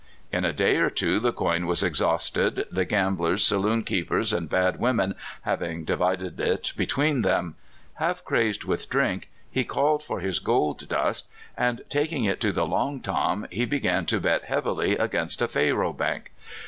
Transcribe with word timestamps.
In 0.31 0.43
a 0.45 0.51
day 0.51 0.77
or 0.77 0.89
two 0.89 1.19
the 1.19 1.31
coin 1.31 1.67
was 1.67 1.83
exhausted, 1.83 2.65
the 2.71 2.85
gamblers, 2.85 3.45
saloon 3.45 3.83
keepers, 3.83 4.33
and 4.33 4.49
bad 4.49 4.79
women 4.79 5.13
hav 5.43 5.61
ing 5.61 5.83
divided 5.83 6.39
it 6.39 6.73
between 6.75 7.21
them. 7.21 7.53
Half 7.93 8.25
crazed 8.25 8.63
with 8.63 8.89
drink, 8.89 9.29
he 9.51 9.63
called 9.63 10.03
for 10.03 10.19
his 10.19 10.39
gold 10.39 10.87
dust, 10.89 11.29
and 11.55 11.81
taking 11.87 12.23
it 12.23 12.41
to 12.41 12.51
the" 12.51 12.65
Long 12.65 12.99
Tom," 12.99 13.45
he 13.51 13.63
began 13.65 14.07
to 14.07 14.19
bet 14.19 14.45
heavily 14.45 14.97
against 14.97 15.39
a 15.39 15.47
faro 15.47 15.93
bank. 15.93 16.31